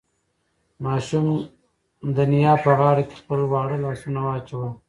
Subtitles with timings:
[0.83, 1.25] ماشوم
[2.15, 4.71] د نیا په غاړه کې خپل واړه لاسونه واچول.